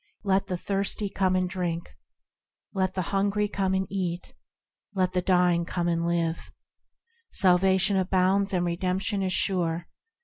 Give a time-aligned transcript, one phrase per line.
[0.23, 1.95] Let the thirsty come and drink,
[2.73, 4.33] Let the hungry come and eat,
[4.95, 6.51] Let the dying come and live,
[7.29, 9.85] Salvation abounds, and redemption is sure.